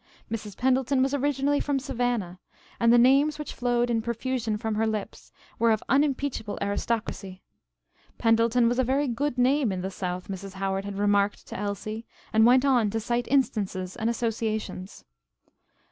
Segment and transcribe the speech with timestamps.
[0.31, 0.57] Mrs.
[0.57, 2.39] Pendleton was originally from Savannah,
[2.79, 7.43] and the names which flowed in profusion from her lips were of unimpeachable aristocracy.
[8.17, 10.53] Pendleton was a very "good name" in the South, Mrs.
[10.53, 15.05] Howard had remarked to Elsie, and went on to cite instances and associations.